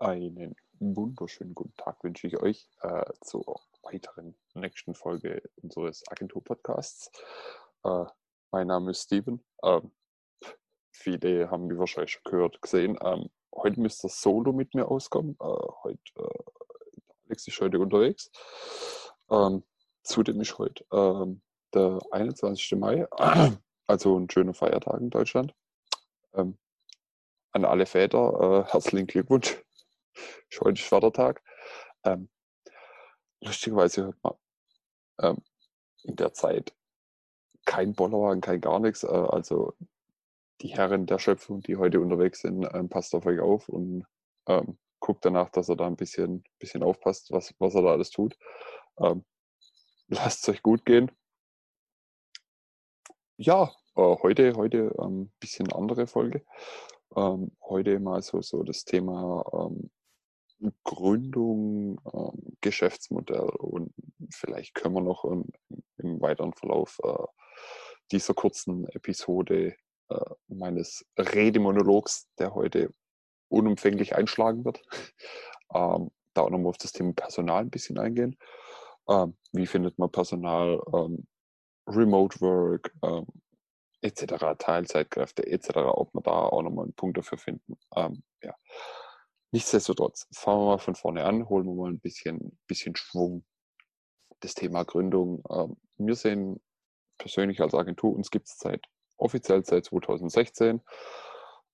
[0.00, 7.10] Einen wunderschönen guten Tag wünsche ich euch äh, zur weiteren nächsten Folge unseres Agentur-Podcasts.
[7.82, 8.04] Äh,
[8.52, 9.44] mein Name ist Steven.
[9.64, 9.90] Ähm,
[10.92, 12.96] viele haben mich wahrscheinlich schon gehört, gesehen.
[13.02, 15.36] Ähm, heute müsste Solo mit mir auskommen.
[15.40, 15.44] Äh,
[15.82, 18.30] heute, äh, Alex ist heute unterwegs.
[19.28, 19.64] Ähm,
[20.04, 21.42] zudem ist heute ähm,
[21.74, 22.78] der 21.
[22.78, 23.04] Mai,
[23.88, 25.56] also ein schöner Feiertag in Deutschland.
[26.34, 26.56] Ähm,
[27.50, 29.60] an alle Väter, äh, herzlichen Glückwunsch
[30.50, 31.42] ist heute Vatertag.
[32.04, 32.28] Ähm,
[33.40, 34.34] lustigerweise hört man
[35.20, 35.42] ähm,
[36.02, 36.74] in der Zeit
[37.64, 39.04] kein Bollerwagen, kein gar nichts.
[39.04, 39.74] Äh, also
[40.60, 44.06] die Herren der Schöpfung, die heute unterwegs sind, ähm, passt auf euch auf und
[44.46, 48.10] ähm, guckt danach, dass er da ein bisschen, bisschen aufpasst, was, was er da alles
[48.10, 48.36] tut.
[48.98, 49.24] Ähm,
[50.08, 51.10] lasst es euch gut gehen.
[53.36, 56.44] Ja, äh, heute, heute ein ähm, bisschen andere Folge.
[57.14, 59.90] Ähm, heute mal so, so das Thema ähm,
[60.84, 63.92] Gründung, ähm, Geschäftsmodell und
[64.32, 65.46] vielleicht können wir noch im,
[65.98, 67.24] im weiteren Verlauf äh,
[68.10, 69.76] dieser kurzen Episode
[70.08, 72.92] äh, meines Redemonologs, der heute
[73.48, 74.82] unumfänglich einschlagen wird,
[75.74, 78.36] ähm, da auch nochmal auf das Thema Personal ein bisschen eingehen.
[79.08, 81.26] Ähm, wie findet man Personal, ähm,
[81.88, 83.26] Remote Work, ähm,
[84.02, 87.78] etc., Teilzeitkräfte etc., ob wir da auch nochmal einen Punkt dafür finden.
[87.96, 88.54] Ähm, ja.
[89.50, 93.44] Nichtsdestotrotz, fangen wir mal von vorne an, holen wir mal ein bisschen, bisschen Schwung.
[94.40, 95.42] Das Thema Gründung.
[95.50, 96.60] Ähm, wir sehen
[97.16, 98.84] persönlich als Agentur, uns gibt es seit
[99.16, 100.80] offiziell seit 2016,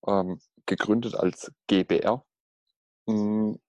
[0.06, 2.24] ähm, gegründet als GBR.
[3.08, 3.60] Hm,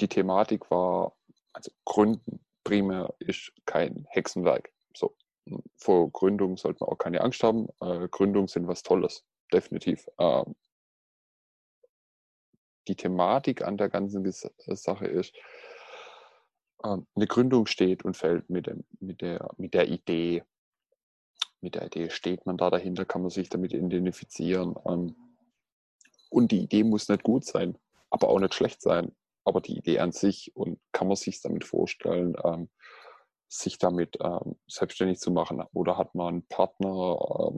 [0.00, 1.16] die Thematik war,
[1.52, 4.72] also Gründen primär ist kein Hexenwerk.
[4.94, 7.68] So, hm, vor Gründung sollte man auch keine Angst haben.
[7.80, 10.06] Äh, Gründungen sind was Tolles, definitiv.
[10.18, 10.54] Ähm,
[12.88, 15.34] die Thematik an der ganzen äh, Sache ist,
[16.84, 20.44] ähm, eine Gründung steht und fällt mit, dem, mit, der, mit der Idee.
[21.60, 24.74] Mit der Idee steht man da dahinter, kann man sich damit identifizieren.
[24.86, 25.16] Ähm,
[26.28, 27.78] und die Idee muss nicht gut sein,
[28.10, 29.14] aber auch nicht schlecht sein.
[29.44, 32.68] Aber die Idee an sich und kann man sich damit vorstellen, ähm,
[33.48, 34.18] sich damit
[34.66, 35.62] selbstständig zu machen.
[35.72, 37.52] Oder hat man einen Partner,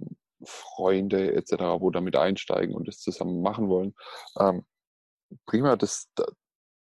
[0.45, 3.95] Freunde etc., wo damit einsteigen und das zusammen machen wollen
[5.47, 6.09] prima, dass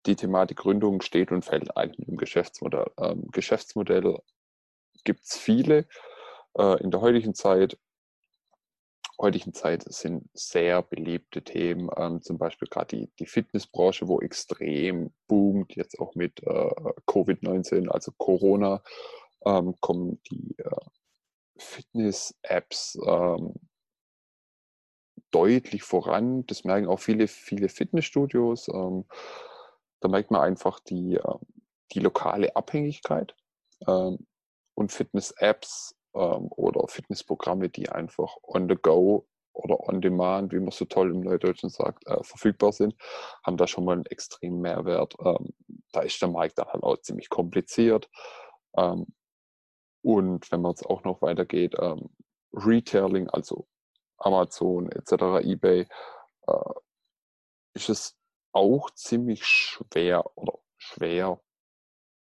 [0.07, 2.91] die Thematik Gründung steht und fällt eigentlich dem Geschäftsmodell.
[2.99, 4.23] Ähm, Geschäftsmodelle
[5.05, 5.87] gibt es viele
[6.59, 7.79] äh, in der heutigen Zeit.
[9.21, 15.15] Heutigen Zeit sind sehr beliebte Themen, ähm, zum Beispiel gerade die, die Fitnessbranche, wo extrem
[15.29, 16.71] boomt, jetzt auch mit äh,
[17.07, 18.83] Covid-19, also Corona,
[19.47, 20.87] ähm, kommen die äh,
[21.57, 23.55] Fitness-Apps, ähm,
[25.35, 26.47] deutlich voran.
[26.47, 28.69] Das merken auch viele, viele Fitnessstudios.
[28.69, 29.05] Ähm,
[30.01, 31.39] da merkt man einfach die, äh,
[31.93, 33.35] die lokale Abhängigkeit
[33.87, 34.27] ähm,
[34.75, 40.73] und Fitness-Apps ähm, oder Fitnessprogramme, die einfach on the go oder on demand, wie man
[40.73, 42.95] so toll im Neudeutschen sagt, äh, verfügbar sind,
[43.45, 45.15] haben da schon mal einen extremen Mehrwert.
[45.21, 45.55] Ähm,
[45.93, 48.09] da ist der Markt dann halt auch ziemlich kompliziert.
[48.77, 49.07] Ähm,
[50.03, 52.11] und wenn man jetzt auch noch weitergeht, ähm,
[52.53, 53.67] Retailing, also
[54.25, 55.87] Amazon etc., eBay,
[56.47, 56.75] äh,
[57.75, 58.17] ist es
[58.53, 61.41] auch ziemlich schwer oder schwer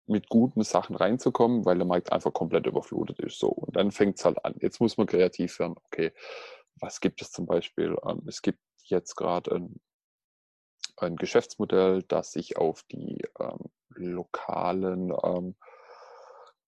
[0.07, 3.39] mit guten Sachen reinzukommen, weil der Markt einfach komplett überflutet ist.
[3.39, 3.49] So.
[3.49, 4.55] Und dann fängt es halt an.
[4.61, 5.77] Jetzt muss man kreativ werden.
[5.87, 6.13] Okay,
[6.77, 7.97] was gibt es zum Beispiel?
[8.07, 9.81] Ähm, es gibt jetzt gerade ein,
[10.97, 15.57] ein Geschäftsmodell, das sich auf die ähm, lokalen ähm,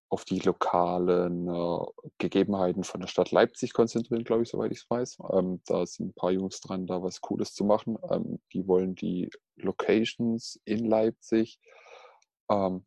[0.09, 1.79] auf die lokalen äh,
[2.19, 5.19] Gegebenheiten von der Stadt Leipzig konzentrieren, glaube ich, soweit ich es weiß.
[5.33, 7.99] Ähm, da sind ein paar Jungs dran, da was Cooles zu machen.
[8.11, 11.59] Ähm, die wollen die Locations in Leipzig
[12.51, 12.87] ähm,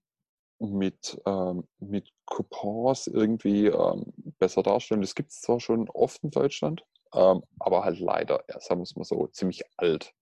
[0.59, 5.01] mit, ähm, mit Coupons irgendwie ähm, besser darstellen.
[5.01, 8.83] Das gibt es zwar schon oft in Deutschland, ähm, aber halt leider, ja, sagen wir
[8.83, 10.13] es mal so, ziemlich alt,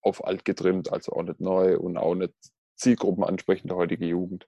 [0.00, 2.34] auf alt getrimmt, also auch nicht neu und auch nicht
[2.76, 4.46] Zielgruppen ansprechend der heutige Jugend.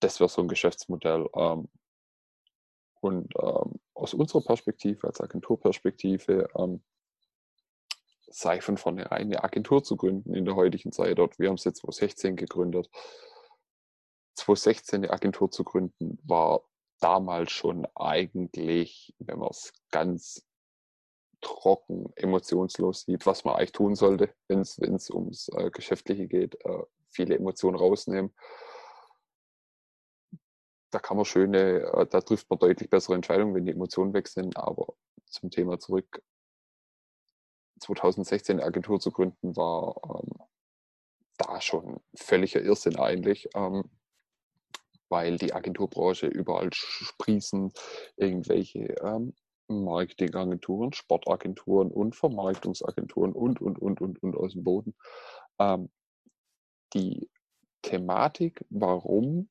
[0.00, 1.28] Das wäre so ein Geschäftsmodell.
[1.34, 1.68] Ähm,
[3.00, 6.82] und ähm, aus unserer Perspektive, als Agenturperspektive, ähm,
[8.28, 11.18] sei von vornherein eine Agentur zu gründen in der heutigen Zeit.
[11.18, 12.90] Dort, wir haben es jetzt 2016 gegründet.
[14.34, 16.62] 2016 eine Agentur zu gründen, war
[17.00, 20.46] damals schon eigentlich, wenn man es ganz
[21.40, 26.82] trocken, emotionslos sieht, was man eigentlich tun sollte, wenn es ums äh, Geschäftliche geht, äh,
[27.10, 28.34] viele Emotionen rausnehmen
[30.90, 34.28] da kann man schöne, äh, da trifft man deutlich bessere Entscheidungen, wenn die Emotionen weg
[34.28, 34.56] sind.
[34.56, 34.94] Aber
[35.26, 36.22] zum Thema zurück.
[37.80, 40.46] 2016 eine Agentur zu gründen war ähm,
[41.36, 43.84] da schon völliger Irrsinn eigentlich, ähm,
[45.10, 47.72] weil die Agenturbranche überall sprießen
[48.16, 49.34] irgendwelche ähm,
[49.68, 54.94] Marketingagenturen, Sportagenturen und Vermarktungsagenturen und, und, und, und, und aus dem Boden.
[55.58, 55.90] Ähm,
[56.94, 57.28] die
[57.82, 59.50] Thematik, warum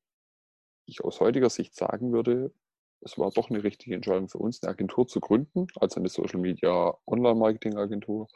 [0.86, 2.52] ich aus heutiger Sicht sagen würde,
[3.00, 6.40] es war doch eine richtige Entscheidung für uns, eine Agentur zu gründen, also eine Social
[6.40, 8.28] Media Online Marketing Agentur,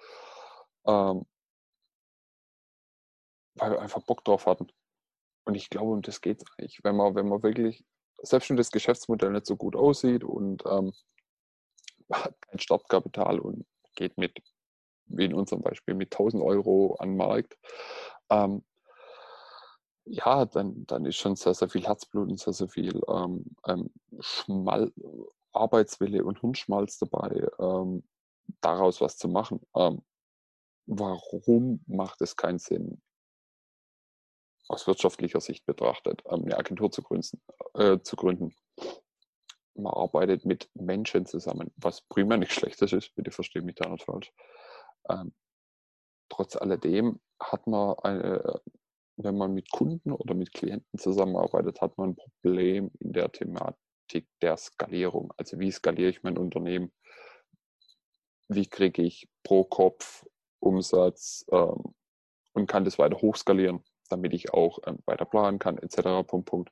[0.86, 1.26] ähm,
[3.54, 4.68] weil wir einfach Bock drauf hatten.
[5.44, 6.80] Und ich glaube, um das geht es eigentlich.
[6.84, 7.84] Wenn man, wenn man wirklich,
[8.22, 10.92] selbst wenn das Geschäftsmodell nicht so gut aussieht und ähm,
[12.12, 14.38] hat kein Startkapital und geht mit,
[15.06, 17.58] wie in unserem Beispiel, mit 1000 Euro an den Markt,
[18.30, 18.64] ähm,
[20.10, 23.90] ja, dann, dann ist schon sehr, sehr viel Herzblut und sehr, sehr viel ähm, ähm,
[24.20, 24.92] Schmal
[25.52, 28.04] Arbeitswille und Hirnschmalz dabei, ähm,
[28.60, 29.60] daraus was zu machen.
[29.76, 30.02] Ähm,
[30.86, 33.00] warum macht es keinen Sinn,
[34.68, 37.40] aus wirtschaftlicher Sicht betrachtet, ähm, eine Agentur zu gründen,
[37.74, 38.54] äh, zu gründen?
[39.74, 44.04] Man arbeitet mit Menschen zusammen, was prima nicht schlechtes ist, bitte verstehe mich da nicht
[44.04, 44.32] falsch.
[45.08, 45.32] Ähm,
[46.28, 48.60] trotz alledem hat man eine,
[49.22, 54.26] wenn man mit Kunden oder mit Klienten zusammenarbeitet, hat man ein Problem in der Thematik
[54.42, 55.32] der Skalierung.
[55.36, 56.92] Also wie skaliere ich mein Unternehmen?
[58.48, 60.26] Wie kriege ich pro Kopf
[60.60, 61.94] Umsatz ähm,
[62.52, 66.26] und kann das weiter hochskalieren, damit ich auch ähm, weiter planen kann, etc.
[66.26, 66.70] Punkt, Punkt.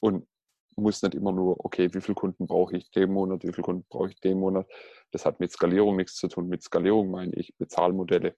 [0.00, 0.28] Und
[0.76, 3.86] muss nicht immer nur, okay, wie viele Kunden brauche ich den Monat, wie viele Kunden
[3.88, 4.66] brauche ich den Monat.
[5.10, 6.48] Das hat mit Skalierung nichts zu tun.
[6.48, 8.36] Mit Skalierung meine ich Bezahlmodelle.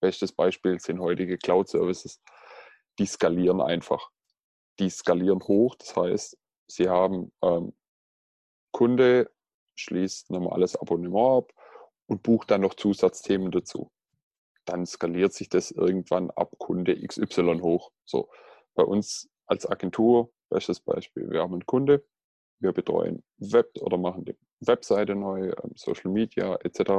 [0.00, 2.20] Bestes Beispiel sind heutige Cloud-Services.
[2.98, 4.10] Die skalieren einfach.
[4.78, 5.74] Die skalieren hoch.
[5.76, 7.74] Das heißt, sie haben ähm,
[8.72, 9.30] Kunde
[9.76, 11.52] schließt normales Abonnement ab
[12.06, 13.90] und bucht dann noch Zusatzthemen dazu.
[14.64, 17.92] Dann skaliert sich das irgendwann ab Kunde XY hoch.
[18.04, 18.28] So,
[18.74, 22.04] bei uns als Agentur, bestes Beispiel, wir haben einen Kunde,
[22.60, 26.92] wir betreuen Web oder machen die Webseite neu, ähm, Social Media etc.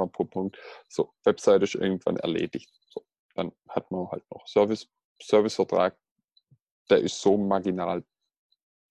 [0.88, 2.79] So, Webseite ist irgendwann erledigt.
[3.40, 4.90] Dann hat man halt noch Service,
[5.22, 5.98] Servicevertrag,
[6.90, 8.04] der ist so marginal,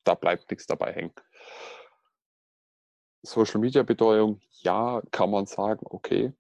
[0.04, 1.12] da bleibt nichts dabei hängen.
[3.22, 6.32] Social Media Betreuung, ja, kann man sagen, okay,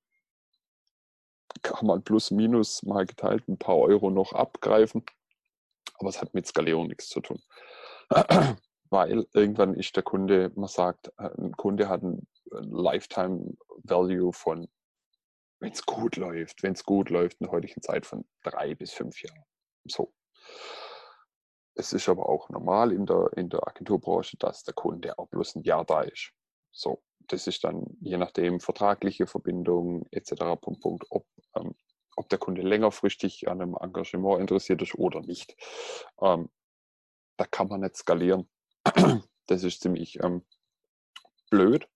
[1.60, 5.04] kann man plus minus mal geteilt ein paar Euro noch abgreifen,
[5.98, 7.42] aber es hat mit Skalierung nichts zu tun.
[8.90, 14.66] Weil irgendwann ist der Kunde, man sagt, äh, ein Kunde hat ein Lifetime Value von,
[15.60, 18.92] wenn es gut läuft, wenn es gut läuft, in der heutigen Zeit von drei bis
[18.92, 19.44] fünf Jahren.
[19.84, 20.12] So.
[21.74, 25.56] Es ist aber auch normal in der, in der Agenturbranche, dass der Kunde auch bloß
[25.56, 26.32] ein Jahr da ist.
[26.72, 30.60] So, das ist dann je nachdem vertragliche Verbindungen etc.
[30.60, 31.76] Punkt, Punkt, ob, ähm,
[32.16, 35.56] ob der Kunde längerfristig an einem Engagement interessiert ist oder nicht.
[36.20, 36.50] Ähm,
[37.36, 38.48] da kann man nicht skalieren.
[39.46, 40.44] Das ist ziemlich ähm,
[41.48, 41.88] blöd,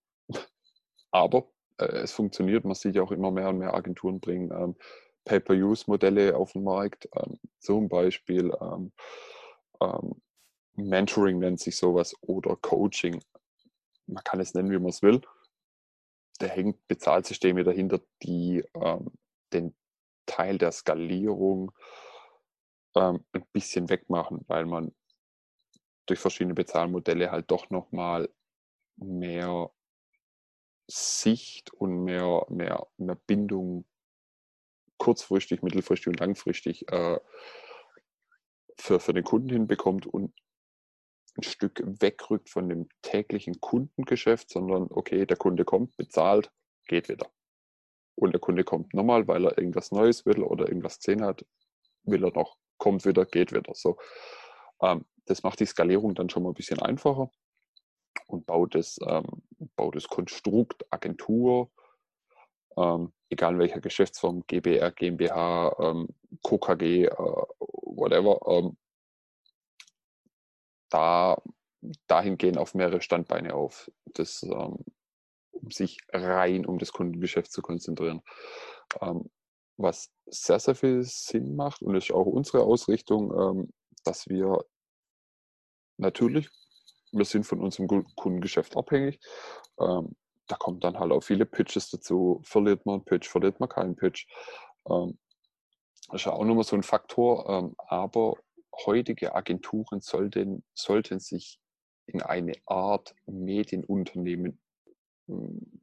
[1.10, 1.51] aber
[1.88, 2.64] es funktioniert.
[2.64, 4.76] Man sieht ja auch immer mehr und mehr Agenturen bringen ähm,
[5.24, 7.08] Pay-per-Use-Modelle auf den Markt.
[7.14, 8.92] Ähm, zum Beispiel ähm,
[9.80, 10.20] ähm,
[10.74, 13.20] Mentoring nennt sich sowas oder Coaching
[14.06, 15.20] man kann es nennen, wie man es will.
[16.38, 19.12] Da hängt Bezahlsysteme dahinter, die ähm,
[19.52, 19.74] den
[20.26, 21.72] Teil der Skalierung
[22.94, 24.94] ein bisschen wegmachen, weil man
[26.04, 28.28] durch verschiedene Bezahlmodelle halt doch nochmal
[28.96, 29.70] mehr
[30.92, 33.86] Sicht und mehr, mehr, mehr Bindung
[34.98, 37.18] kurzfristig, mittelfristig und langfristig äh,
[38.78, 40.34] für, für den Kunden hinbekommt und
[41.38, 46.52] ein Stück wegrückt von dem täglichen Kundengeschäft, sondern okay, der Kunde kommt, bezahlt,
[46.86, 47.32] geht wieder.
[48.14, 51.46] Und der Kunde kommt nochmal, weil er irgendwas Neues will oder irgendwas gesehen hat,
[52.02, 53.74] will er noch, kommt wieder, geht wieder.
[53.74, 53.96] So,
[54.82, 57.30] ähm, das macht die Skalierung dann schon mal ein bisschen einfacher
[58.26, 59.26] und baut das, ähm,
[59.76, 61.70] baut das Konstrukt Agentur,
[62.76, 66.08] ähm, egal in welcher Geschäftsform, GBR, GmbH, ähm,
[66.42, 67.10] KKG, äh,
[67.58, 68.76] whatever, ähm,
[70.90, 71.40] da
[72.06, 74.78] dahingehend auf mehrere Standbeine auf, das, ähm,
[75.50, 78.22] um sich rein um das Kundengeschäft zu konzentrieren.
[79.00, 79.30] Ähm,
[79.78, 83.72] was sehr, sehr viel Sinn macht und ist auch unsere Ausrichtung,
[84.04, 84.64] dass wir
[85.96, 86.50] natürlich,
[87.12, 89.20] wir sind von unserem Kundengeschäft abhängig.
[89.78, 90.16] Ähm,
[90.48, 92.40] da kommen dann halt auch viele Pitches dazu.
[92.42, 94.26] Verliert man einen Pitch, verliert man keinen Pitch.
[94.88, 95.18] Ähm,
[96.08, 97.48] das ist ja auch nochmal so ein Faktor.
[97.48, 98.34] Ähm, aber
[98.86, 101.60] heutige Agenturen sollten, sollten sich
[102.06, 104.58] in eine Art Medienunternehmen
[105.28, 105.80] hm,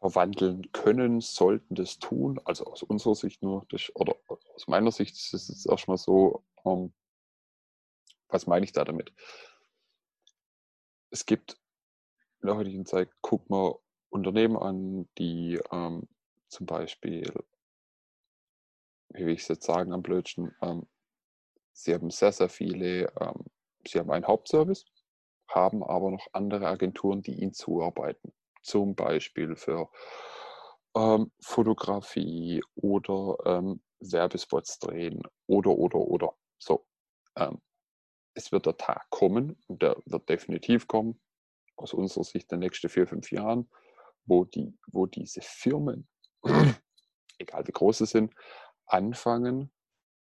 [0.00, 2.40] verwandeln können, sollten das tun.
[2.44, 4.14] Also aus unserer Sicht nur, das, oder
[4.54, 6.92] aus meiner Sicht ist es erstmal so, ähm,
[8.28, 9.12] was meine ich da damit?
[11.10, 11.58] Es gibt
[12.42, 13.74] in der heutigen Zeit, guck mal
[14.10, 16.08] Unternehmen an, die ähm,
[16.48, 17.32] zum Beispiel,
[19.10, 20.86] wie will ich es jetzt sagen am blödsten, ähm,
[21.72, 23.44] sie haben sehr, sehr viele, ähm,
[23.86, 24.84] sie haben einen Hauptservice,
[25.48, 28.32] haben aber noch andere Agenturen, die ihnen zuarbeiten.
[28.62, 29.88] Zum Beispiel für
[30.96, 36.34] ähm, Fotografie oder ähm, Werbespots drehen oder, oder, oder.
[36.58, 36.86] So,
[37.36, 37.60] ähm,
[38.36, 41.20] es wird der Tag kommen und der wird definitiv kommen,
[41.76, 43.68] aus unserer Sicht den nächsten vier, fünf Jahren,
[44.24, 46.06] wo, die, wo diese Firmen,
[47.38, 48.34] egal wie groß sie sind,
[48.86, 49.72] anfangen,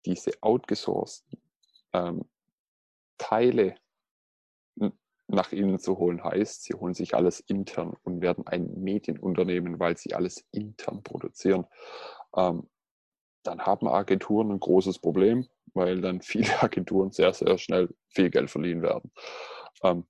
[0.06, 1.40] diese outgesourcten
[1.94, 2.30] ähm,
[3.18, 3.76] Teile
[5.32, 6.24] nach innen zu holen.
[6.24, 11.66] Heißt, sie holen sich alles intern und werden ein Medienunternehmen, weil sie alles intern produzieren.
[12.36, 12.70] Ähm,
[13.44, 18.50] dann haben Agenturen ein großes Problem, weil dann viele Agenturen sehr, sehr schnell viel Geld
[18.50, 19.12] verliehen werden.
[19.84, 20.06] Ähm,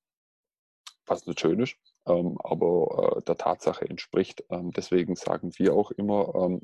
[1.06, 1.76] was nicht schön ist,
[2.08, 4.44] ähm, aber äh, der Tatsache entspricht.
[4.50, 6.62] Ähm, deswegen sagen wir auch immer, ähm,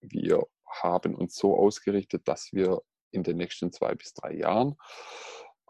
[0.00, 4.76] wir haben uns so ausgerichtet, dass wir in den nächsten zwei bis drei Jahren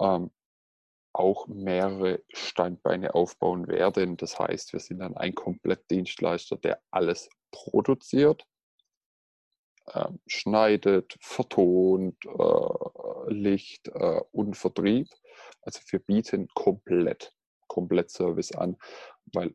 [0.01, 0.31] ähm,
[1.13, 4.17] auch mehrere Standbeine aufbauen werden.
[4.17, 8.45] Das heißt, wir sind dann ein Komplettdienstleister, der alles produziert,
[9.87, 15.09] äh, schneidet, vertont, äh, Licht äh, und Vertrieb.
[15.63, 17.35] Also wir bieten komplett,
[17.69, 18.77] komplett Service an,
[19.33, 19.55] weil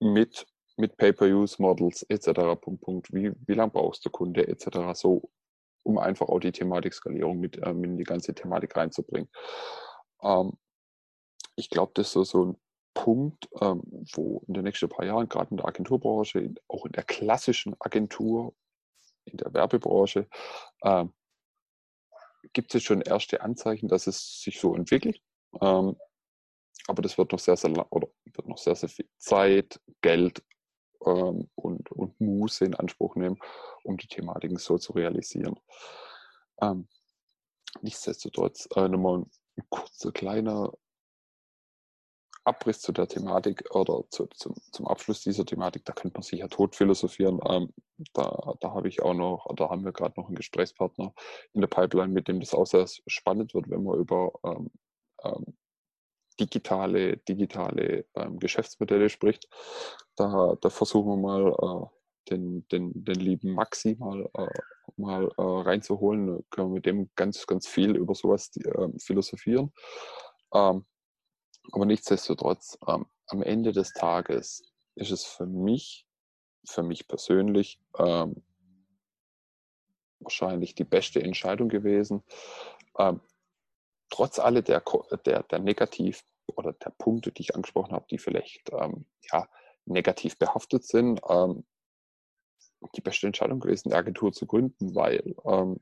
[0.00, 0.46] mit,
[0.76, 2.60] mit Pay-per-Use-Models etc.
[2.60, 4.94] Punkt, Punkt, wie, wie lange brauchst du Kunde etc.
[4.94, 5.30] So,
[5.84, 9.30] um einfach auch die Thematik-Skalierung mit, äh, in die ganze Thematik reinzubringen.
[10.22, 10.52] Ähm,
[11.56, 12.56] ich glaube, das ist so, so ein
[12.94, 13.82] Punkt, ähm,
[14.14, 18.54] wo in den nächsten paar Jahren, gerade in der Agenturbranche, auch in der klassischen Agentur,
[19.24, 20.28] in der Werbebranche,
[20.82, 21.12] ähm,
[22.52, 25.20] gibt es schon erste Anzeichen, dass es sich so entwickelt.
[25.60, 25.96] Ähm,
[26.88, 30.42] aber das wird noch sehr, sehr lang oder wird noch sehr, sehr viel Zeit, Geld
[31.06, 33.38] ähm, und, und Muße in Anspruch nehmen,
[33.84, 35.58] um die Thematiken so zu realisieren.
[36.60, 36.88] Ähm,
[37.80, 39.24] nichtsdestotrotz äh, nochmal
[39.56, 40.72] ein kurzer kleiner
[42.44, 46.40] Abriss zu der Thematik oder zu, zum, zum Abschluss dieser Thematik, da könnte man sich
[46.40, 47.40] ja tot philosophieren.
[47.48, 47.72] Ähm,
[48.14, 51.14] da da habe ich auch noch, da haben wir gerade noch einen Gesprächspartner
[51.52, 54.70] in der Pipeline, mit dem das auch sehr spannend wird, wenn man über ähm,
[55.24, 55.56] ähm,
[56.40, 59.48] digitale, digitale ähm, Geschäftsmodelle spricht.
[60.16, 61.86] Da, da versuchen wir mal äh,
[62.30, 64.46] den, den, den lieben Maxi mal, äh,
[64.96, 66.44] mal äh, reinzuholen.
[66.50, 69.72] Können wir mit dem ganz, ganz viel über sowas ähm, philosophieren.
[70.54, 70.84] Ähm,
[71.70, 74.62] aber nichtsdestotrotz, ähm, am Ende des Tages
[74.94, 76.06] ist es für mich,
[76.66, 78.42] für mich persönlich, ähm,
[80.20, 82.22] wahrscheinlich die beste Entscheidung gewesen.
[82.98, 83.20] Ähm,
[84.10, 84.82] trotz alle der,
[85.24, 89.48] der, der Negativ- oder der Punkte, die ich angesprochen habe, die vielleicht ähm, ja,
[89.84, 91.64] negativ behaftet sind, ähm,
[92.94, 95.80] die beste Entscheidung gewesen, eine Agentur zu gründen, weil ähm,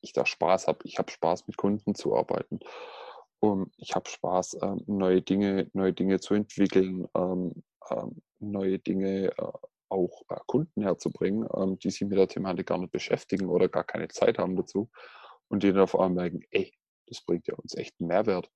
[0.00, 0.80] ich da Spaß habe.
[0.84, 2.60] Ich habe Spaß, mit Kunden zu arbeiten.
[3.42, 9.32] Und ich habe Spaß, ähm, neue Dinge, neue Dinge zu entwickeln, ähm, ähm, neue Dinge
[9.36, 9.52] äh,
[9.88, 13.82] auch äh, Kunden herzubringen, ähm, die sich mit der Thematik gar nicht beschäftigen oder gar
[13.82, 14.90] keine Zeit haben dazu
[15.48, 16.72] und die dann auf einmal merken, ey,
[17.08, 18.48] das bringt ja uns echt einen Mehrwert.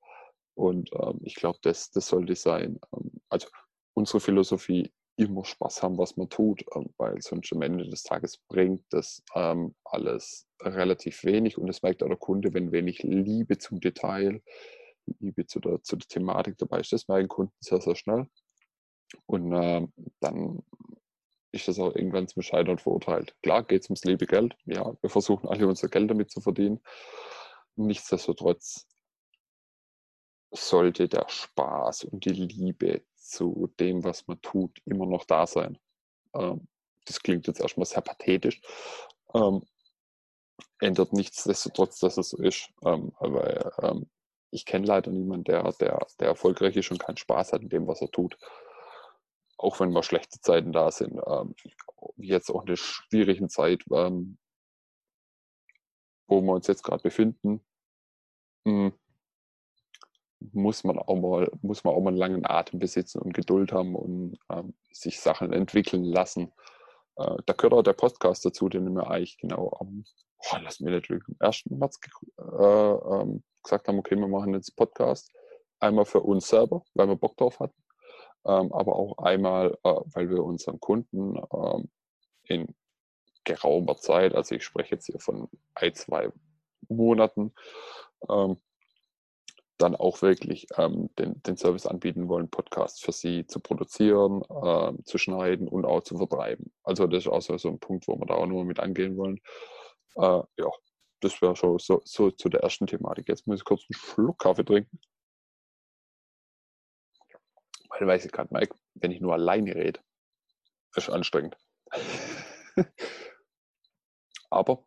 [0.54, 2.78] Und ähm, ich glaube, das, das sollte sein.
[2.94, 3.48] Ähm, also
[3.92, 8.38] unsere Philosophie immer Spaß haben, was man tut, ähm, weil sonst am Ende des Tages
[8.48, 13.58] bringt das ähm, alles relativ wenig und es merkt auch der Kunde, wenn wenig Liebe
[13.58, 14.42] zum Detail,
[15.20, 18.28] Liebe zu der, zu der Thematik dabei ist, das merken Kunden sehr, sehr schnell.
[19.26, 19.86] Und äh,
[20.20, 20.62] dann
[21.52, 23.34] ist das auch irgendwann zum Scheitern verurteilt.
[23.42, 24.56] Klar geht es ums liebe Geld.
[24.64, 26.80] Ja, wir versuchen alle unser Geld damit zu verdienen.
[27.76, 28.86] Nichtsdestotrotz
[30.50, 35.78] sollte der Spaß und die Liebe zu dem, was man tut, immer noch da sein.
[36.34, 36.68] Ähm,
[37.04, 38.60] das klingt jetzt erstmal sehr pathetisch.
[39.34, 39.62] Ähm,
[40.80, 42.70] ändert nichtsdestotrotz, dass es so ist.
[42.84, 44.06] Ähm, weil ähm,
[44.50, 47.86] ich kenne leider niemanden, der, der, der erfolgreich ist und keinen Spaß hat in dem,
[47.86, 48.36] was er tut.
[49.58, 51.20] Auch wenn mal schlechte Zeiten da sind.
[51.26, 51.54] Ähm,
[52.16, 54.38] jetzt auch in der schwierigen Zeit, ähm,
[56.26, 57.64] wo wir uns jetzt gerade befinden.
[58.64, 58.92] Mh, hm,
[60.40, 63.94] muss man auch mal, muss man auch mal einen langen Atem besitzen und Geduld haben
[63.94, 66.52] und ähm, sich Sachen entwickeln lassen.
[67.16, 70.04] Äh, da gehört auch der Podcast dazu, den wir eigentlich genau am,
[70.52, 71.66] oh, lass mich nicht lügen, 1.
[71.66, 71.98] März
[72.38, 75.32] äh, ähm, gesagt haben, okay, wir machen jetzt Podcast.
[75.80, 77.82] Einmal für uns selber, weil wir Bock drauf hatten.
[78.46, 81.90] ähm, aber auch einmal, äh, weil wir unseren Kunden ähm,
[82.44, 82.74] in
[83.44, 86.30] geraumer Zeit, also ich spreche jetzt hier von ein, zwei
[86.88, 87.54] Monaten,
[88.28, 88.58] ähm,
[89.78, 95.02] dann auch wirklich ähm, den, den Service anbieten wollen, Podcasts für sie zu produzieren, äh,
[95.04, 96.72] zu schneiden und auch zu vertreiben.
[96.82, 99.40] Also das ist auch so, ein Punkt, wo wir da auch nur mit angehen wollen.
[100.16, 100.70] Äh, ja,
[101.20, 103.28] das wäre schon so, so zu der ersten Thematik.
[103.28, 105.00] Jetzt muss ich kurz einen Schluck Kaffee trinken.
[107.88, 110.00] Weil weiß ich gerade, Mike, wenn ich nur alleine rede,
[110.94, 111.56] ist anstrengend.
[114.50, 114.84] Aber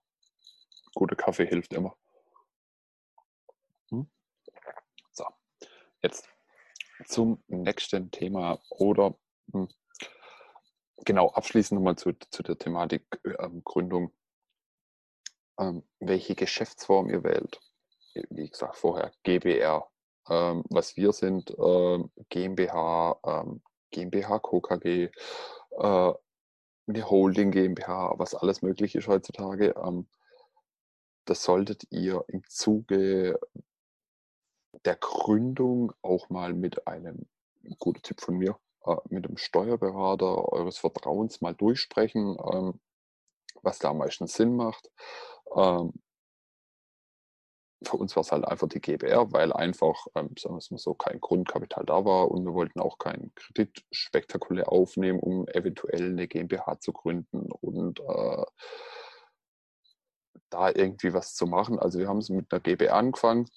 [0.93, 1.95] guter Kaffee hilft immer.
[3.89, 4.09] Hm?
[5.11, 5.25] So,
[6.01, 6.27] jetzt
[7.05, 9.17] zum nächsten Thema oder
[9.51, 9.69] hm,
[11.05, 13.03] genau abschließend nochmal zu, zu der Thematik
[13.39, 14.13] ähm, Gründung.
[15.59, 17.59] Ähm, welche Geschäftsform ihr wählt.
[18.29, 19.89] Wie gesagt vorher, GBR.
[20.29, 25.09] Ähm, was wir sind, ähm, GmbH, ähm, GmbH, KKG,
[25.71, 26.13] äh,
[26.87, 29.75] eine Holding GmbH, was alles möglich ist heutzutage.
[29.83, 30.07] Ähm,
[31.25, 33.39] das solltet ihr im Zuge
[34.85, 37.27] der Gründung auch mal mit einem,
[37.79, 42.79] guter Tipp von mir, äh, mit einem Steuerberater eures Vertrauens mal durchsprechen, ähm,
[43.61, 44.89] was da am meisten Sinn macht.
[45.55, 45.93] Ähm,
[47.83, 50.77] für uns war es halt einfach die GBR, weil einfach, ähm, sagen wir es mal
[50.77, 56.09] so, kein Grundkapital da war und wir wollten auch keinen Kredit spektakulär aufnehmen, um eventuell
[56.09, 58.43] eine GmbH zu gründen und äh,
[60.49, 61.79] da irgendwie was zu machen.
[61.79, 63.49] Also wir haben es mit einer GBR angefangen.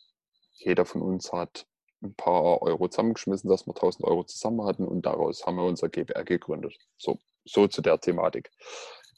[0.52, 1.66] Jeder von uns hat
[2.02, 5.88] ein paar Euro zusammengeschmissen, dass wir 1000 Euro zusammen hatten und daraus haben wir unser
[5.88, 6.76] GBR gegründet.
[6.99, 8.50] So, so zu der Thematik.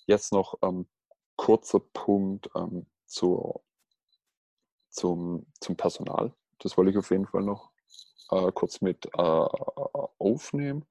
[0.06, 0.86] Jetzt noch ähm,
[1.36, 3.62] kurzer Punkt ähm, zur
[4.94, 6.32] zum, zum Personal.
[6.60, 7.70] Das wollte ich auf jeden Fall noch
[8.30, 9.18] äh, kurz mit äh,
[10.18, 10.86] aufnehmen.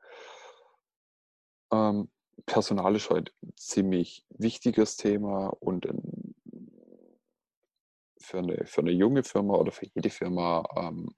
[1.72, 2.10] Ähm,
[2.46, 6.02] Personal ist heute ein ziemlich wichtiges Thema und ein,
[8.24, 11.16] für, eine, für eine junge Firma oder für jede Firma ähm,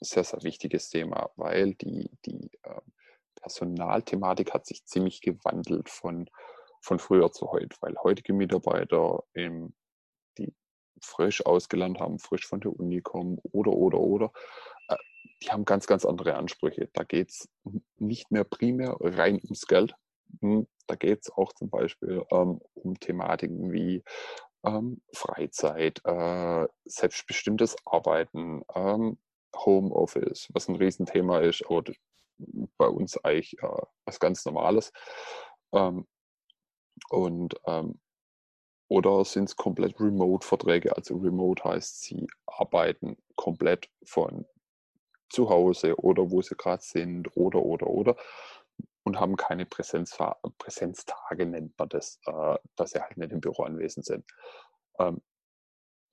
[0.00, 2.80] sehr, sehr wichtiges Thema, weil die, die äh,
[3.36, 6.28] Personalthematik hat sich ziemlich gewandelt von,
[6.80, 9.74] von früher zu heute, weil heutige Mitarbeiter im
[11.04, 14.32] frisch ausgelernt haben, frisch von der Uni kommen oder, oder, oder,
[14.88, 14.96] äh,
[15.42, 16.88] die haben ganz, ganz andere Ansprüche.
[16.92, 17.48] Da geht es
[17.98, 19.94] nicht mehr primär rein ums Geld.
[20.40, 24.02] Hm, da geht es auch zum Beispiel ähm, um Thematiken wie
[24.64, 29.18] ähm, Freizeit, äh, selbstbestimmtes Arbeiten, ähm,
[29.56, 31.92] Homeoffice, was ein Riesenthema ist, oder
[32.78, 34.92] bei uns eigentlich äh, was ganz Normales.
[35.72, 36.06] Ähm,
[37.10, 38.00] und ähm,
[38.88, 40.96] oder sind es komplett Remote-Verträge?
[40.96, 44.46] Also Remote heißt, sie arbeiten komplett von
[45.30, 48.16] zu Hause oder wo sie gerade sind oder, oder, oder
[49.04, 50.18] und haben keine Präsenz,
[50.58, 54.24] Präsenztage, nennt man das, äh, dass sie halt nicht im Büro anwesend sind.
[54.98, 55.22] Ähm,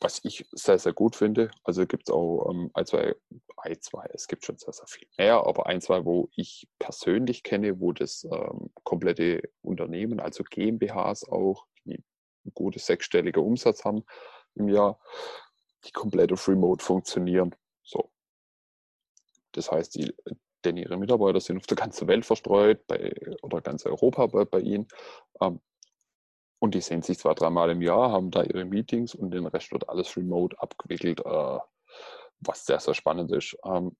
[0.02, 3.16] was ich sehr, sehr gut finde, also gibt es auch ähm, ein, zwei,
[3.58, 7.44] ein, zwei, es gibt schon sehr, sehr viel mehr, aber ein, zwei, wo ich persönlich
[7.44, 12.04] kenne, wo das ähm, komplette Unternehmen, also GmbHs auch, die
[12.46, 14.04] ein gutes sechsstelliger Umsatz haben
[14.56, 15.00] im Jahr,
[15.86, 17.56] die komplett auf Remote funktionieren.
[17.84, 18.12] So.
[19.52, 20.16] Das heißt, die,
[20.66, 24.60] denn ihre Mitarbeiter sind auf der ganzen Welt verstreut bei, oder ganz Europa bei, bei
[24.60, 24.88] ihnen.
[25.42, 25.60] Ähm,
[26.60, 29.72] und die sehen sich zwar dreimal im Jahr, haben da ihre Meetings und den Rest
[29.72, 31.60] wird alles remote abgewickelt, äh,
[32.40, 33.58] was sehr, sehr spannend ist.
[33.66, 33.96] Ähm,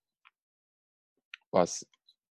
[1.52, 1.88] was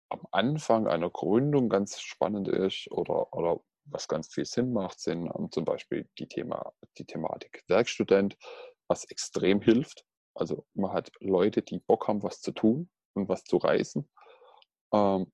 [0.09, 5.27] am Anfang einer Gründung ganz spannend ist oder, oder was ganz viel Sinn macht, sind
[5.37, 8.37] ähm, zum Beispiel die, Thema, die Thematik Werkstudent,
[8.87, 10.05] was extrem hilft.
[10.35, 14.09] Also man hat Leute, die Bock haben, was zu tun und was zu reisen.
[14.93, 15.31] Ähm,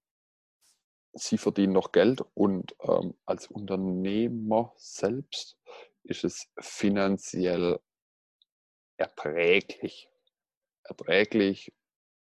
[1.14, 5.58] sie verdienen noch Geld und ähm, als Unternehmer selbst
[6.04, 7.80] ist es finanziell
[8.98, 10.10] erträglich.
[10.84, 11.74] Erträglich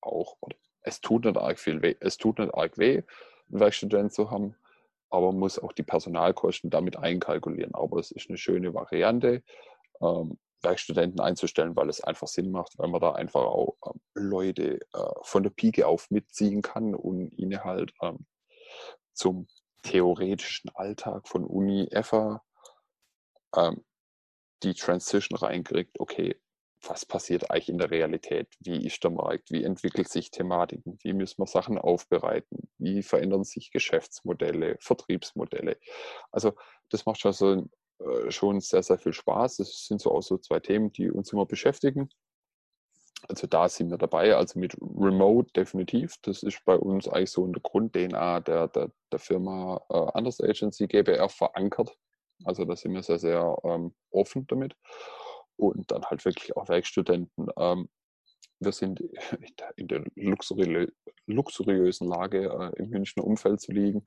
[0.00, 0.38] auch,
[0.82, 3.02] es tut nicht arg viel weh, es tut nicht arg weh,
[3.48, 4.56] einen Werkstudent zu haben
[5.10, 7.74] aber man muss auch die Personalkosten damit einkalkulieren.
[7.74, 9.42] Aber es ist eine schöne Variante,
[10.00, 14.80] ähm, Werkstudenten einzustellen, weil es einfach Sinn macht, weil man da einfach auch ähm, Leute
[14.92, 18.26] äh, von der Pike auf mitziehen kann und ihnen halt ähm,
[19.12, 19.46] zum
[19.82, 22.42] theoretischen Alltag von Uni EFA
[23.56, 23.84] ähm,
[24.62, 26.40] die Transition reinkriegt, okay,
[26.82, 28.48] was passiert eigentlich in der Realität?
[28.60, 29.50] Wie ist der Markt?
[29.50, 30.98] Wie entwickelt sich Thematiken?
[31.02, 32.68] Wie müssen wir Sachen aufbereiten?
[32.78, 35.78] Wie verändern sich Geschäftsmodelle, Vertriebsmodelle?
[36.30, 36.52] Also
[36.88, 37.64] das macht schon, so, äh,
[38.28, 39.56] schon sehr, sehr viel Spaß.
[39.56, 42.08] Das sind so auch so zwei Themen, die uns immer beschäftigen.
[43.26, 46.14] Also da sind wir dabei, also mit Remote definitiv.
[46.22, 50.40] Das ist bei uns eigentlich so in der Grund-DNA der, der, der Firma äh, Anders
[50.40, 51.96] Agency GBR verankert.
[52.44, 54.76] Also da sind wir sehr, sehr ähm, offen damit.
[55.56, 57.48] Und dann halt wirklich auch Werkstudenten.
[57.58, 57.88] Ähm,
[58.60, 59.00] wir sind
[59.76, 60.88] in der luxuri
[61.26, 64.04] luxuriösen Lage, äh, im Münchner Umfeld zu liegen.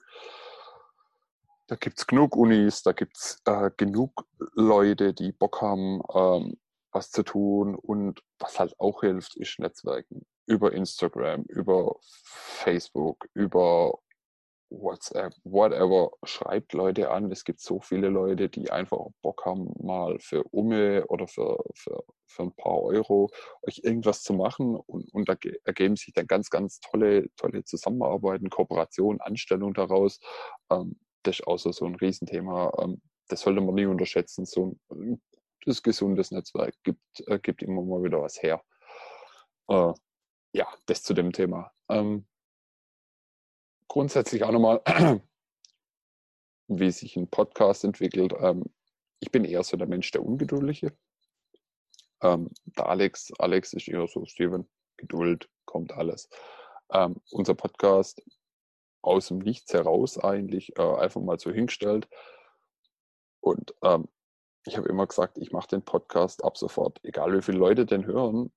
[1.72, 6.60] Da gibt es genug Unis, da gibt es äh, genug Leute, die Bock haben, ähm,
[6.92, 7.76] was zu tun.
[7.76, 13.98] Und was halt auch hilft, ist Netzwerken über Instagram, über Facebook, über
[14.70, 17.32] WhatsApp, whatever, schreibt Leute an.
[17.32, 22.04] Es gibt so viele Leute, die einfach Bock haben, mal für Umme oder für, für,
[22.26, 23.30] für ein paar Euro
[23.62, 28.50] euch irgendwas zu machen und, und da ergeben sich dann ganz, ganz tolle, tolle Zusammenarbeiten,
[28.50, 30.20] Kooperation, Anstellung daraus.
[30.70, 32.72] Ähm, das ist auch so, ein Riesenthema.
[32.80, 34.46] Ähm, das sollte man nie unterschätzen.
[34.46, 35.22] So ein
[35.66, 38.64] das gesundes Netzwerk gibt, äh, gibt immer mal wieder was her.
[39.68, 39.94] Äh,
[40.54, 41.72] ja, das zu dem Thema.
[41.90, 42.28] Ähm,
[43.88, 44.82] grundsätzlich auch nochmal,
[46.68, 48.34] wie sich ein Podcast entwickelt.
[48.40, 48.64] Ähm,
[49.20, 50.98] ich bin eher so der Mensch, der Ungeduldige.
[52.22, 56.30] Ähm, der Alex, Alex ist eher so, Steven, Geduld, kommt alles.
[56.92, 58.22] Ähm, unser Podcast
[59.02, 62.08] aus dem Nichts heraus eigentlich äh, einfach mal so hingestellt.
[63.40, 64.08] Und ähm,
[64.66, 68.06] ich habe immer gesagt, ich mache den Podcast ab sofort, egal wie viele Leute den
[68.06, 68.52] hören,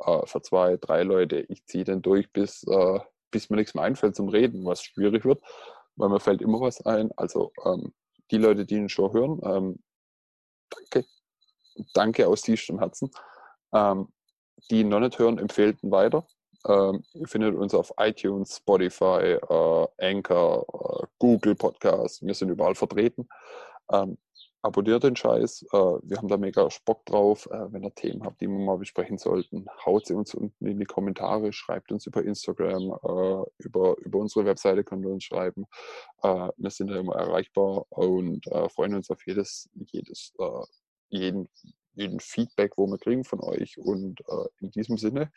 [0.00, 1.40] äh, für zwei, drei Leute.
[1.48, 5.24] Ich ziehe den durch, bis, äh, bis mir nichts mehr einfällt zum Reden, was schwierig
[5.24, 5.42] wird,
[5.96, 7.10] weil mir fällt immer was ein.
[7.16, 7.92] Also ähm,
[8.30, 9.82] die Leute, die ihn schon hören, ähm,
[10.70, 11.06] danke.
[11.94, 13.10] Danke aus tiefstem Herzen.
[13.72, 14.12] Ähm,
[14.70, 16.26] die ihn noch nicht hören, empfehlt ihn weiter.
[16.66, 20.66] Ähm, ihr findet uns auf iTunes, Spotify, äh, Anchor,
[21.02, 22.22] äh, Google Podcasts.
[22.22, 23.28] Wir sind überall vertreten.
[23.90, 24.18] Ähm,
[24.62, 25.62] abonniert den Scheiß.
[25.72, 27.46] Äh, wir haben da mega Spock drauf.
[27.50, 30.78] Äh, wenn ihr Themen habt, die wir mal besprechen sollten, haut sie uns unten in
[30.78, 35.66] die Kommentare, schreibt uns über Instagram, äh, über, über unsere Webseite könnt ihr uns schreiben.
[36.22, 38.44] wir sind da immer erreichbar und
[38.74, 40.32] freuen uns auf jedes, jedes,
[41.08, 41.48] jeden,
[41.94, 43.78] jeden Feedback, wo wir kriegen von euch.
[43.78, 44.20] Und
[44.60, 45.30] in diesem Sinne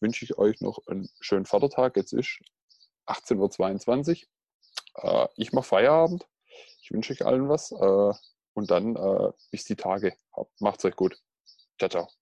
[0.00, 1.96] wünsche ich euch noch einen schönen Vatertag.
[1.96, 2.40] Jetzt ist
[3.06, 4.26] 18.22
[5.02, 5.30] Uhr.
[5.36, 6.26] ich mache Feierabend.
[6.82, 7.72] Ich wünsche euch allen was.
[7.72, 10.16] Und dann äh, bis die Tage.
[10.58, 11.20] Macht's euch gut.
[11.78, 12.17] Ciao, ciao.